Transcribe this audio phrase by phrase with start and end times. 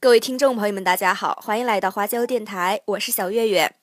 [0.00, 3.74] 各位听众朋友们，大家好，欢迎来到花椒电台，我是小月月。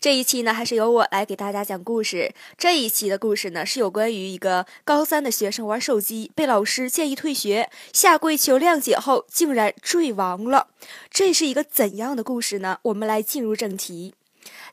[0.00, 2.32] 这一期呢，还是由我来给大家讲故事。
[2.56, 10.68] 这一期的故事呢，是有关于一个高三的学生玩手机，被老师建议退学，下跪求谅解后，竟然坠亡了。
[11.10, 12.78] 这是一个怎样的故事呢？
[12.82, 14.14] 我们来进入正题。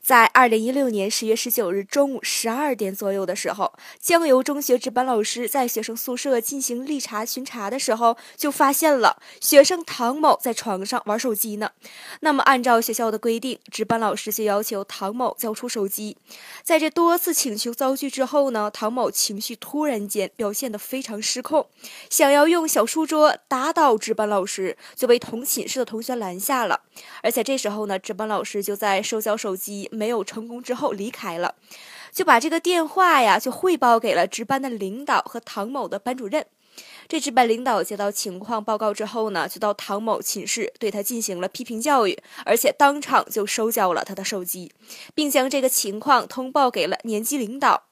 [0.02, 11.70] 在二零一六年十月十九日中午十二点左右的时候，江油中学值班老师在学生宿舍进行立查巡查的时候，就发现了学生唐某在床上玩手机呢。
[12.20, 16.16] 那么，按照学校的规定，值班老师就要求唐某交出手机。
[16.62, 21.68] 在这多次请求遭拒之后呢，唐某情绪突然间表现得非常失控，
[22.10, 26.80] 想要用小书桌打倒值班老师，就被同寝室的同学拦下了。
[27.22, 29.61] 而且这时候呢，值班老师就在收交手机。
[29.62, 31.54] 机没有成功之后离开了，
[32.10, 36.44] 就把这个电话呀就汇报给了值班的领导和唐某的班主任。
[37.06, 44.72] 这值班领导接到情况报告之后呢，就到唐某寝室对他进行了批评教育，而且当场就收缴了他的手机，
[45.14, 47.84] 并将这个情况通报给了年级领导。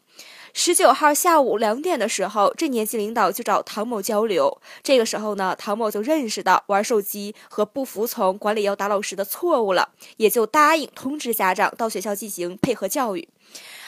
[0.52, 4.60] 十九号下午两点的时候，这年级领导就找唐某交流。
[4.82, 13.28] 这个时候呢，唐某就认识到玩手机和不服从管理要打老师的错误了，也就答应通知家长到学校进行配合教育。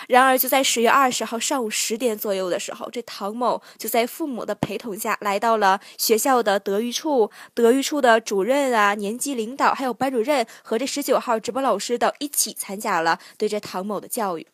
[0.08, 14.46] 然而，就在十月二十号上午十点左右的时候，这唐某就在父母的陪同下来到了学校的德育处，德育处的主任啊、年级领导还有班主任和这十九号值班老师等一起参加了对这唐某的教育。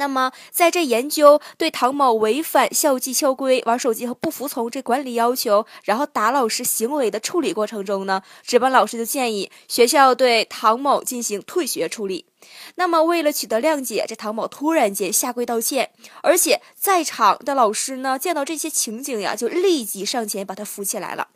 [0.00, 12.24] 那么，在这研究对唐某违反校纪校规、玩手机和不服从这管理要求，然后打老师行为的处理过程中呢，值班老师就建议学校对唐某进行退学处理。
[12.76, 15.90] 那么，为了取得谅解，这唐某突然间下跪道歉，
[16.22, 21.28] 而且在场的老师呢，见到这些情景呀，就立即上前把他扶起来了。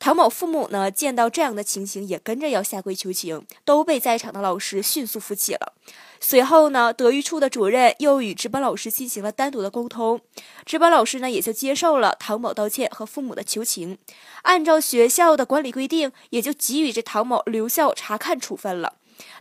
[0.00, 5.74] 唐某父母呢，见到这样的情形，也跟着要下跪求情，都被在场的老师迅速扶起了。
[6.18, 10.22] 随后呢，德育处的主任又与值班老师进行了单独的沟通，
[10.64, 13.98] 值班老师呢，也就接受了唐某道歉和父母的求情，
[14.42, 18.94] 按照学校的管理规定，也就给予这唐某留校察看处分了。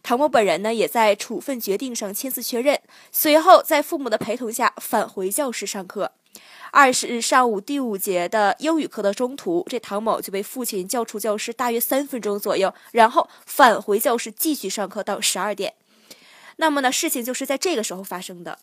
[0.04, 2.82] 唐某本人呢，也在处分决定上签字确认，
[3.14, 6.12] 随后在父母的陪同下返回教室上课。
[6.72, 15.74] 二十日上午第五节的英语课的中途，这唐某就被父亲叫出教室，大约三分钟左右，然后返回教室继续上课到十二点。
[16.58, 18.60] 那么呢，事情就是在这个时候发生的。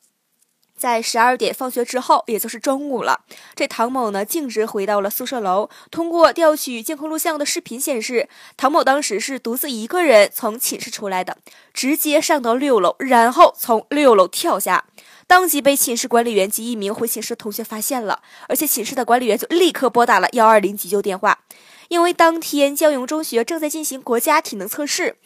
[0.76, 3.20] 在十二点放学之后，也就是中午了，
[3.54, 5.70] 这唐某呢径直回到了宿舍楼。
[5.90, 11.38] 通过调取监控录像的视频显示，唐某当时是独自一个人从寝室出来的，
[11.72, 14.84] 直接上到六楼，然后从六楼跳下。
[15.26, 21.40] 当即被寝室管理员及一名回寝室的同学发现了，而且寝室的管理员就立刻拨打了幺二零急救电话。
[21.88, 25.16] 因为当天江永中学正在进行国家体能测试，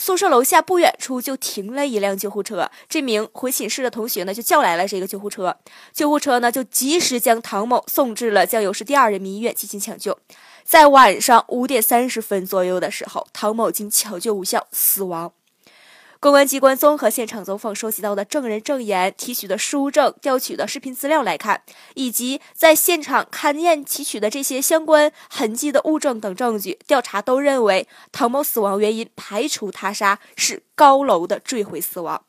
[0.00, 2.70] 宿舍楼下不远处就停了一辆救护车。
[2.88, 5.54] 这名回寝室的同学呢，就叫来了这个救护车。
[5.92, 10.18] 救护车呢，就及时将唐某送至了江油市第二人民医院进行抢救。
[10.64, 15.32] 在晚上五点三十分左右的时候，唐某经抢救无效死亡。
[16.20, 21.62] 公安机关综合现场走访收集到的证人证言、提取的书证、调取的视频资料来看，
[21.94, 32.22] 以及在现场勘验提取的这些相关痕迹的物证等证据，调查都认为唐某死亡原因排除他杀，是高楼的坠毁死亡。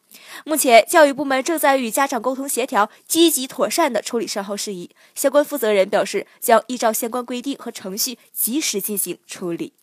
[0.46, 4.90] 目前，教育部门正在与家长沟通协调，积极妥善的处理善后事宜。
[5.16, 9.74] 相关负责人表示，将依照相关规定和程序，及时进行处理。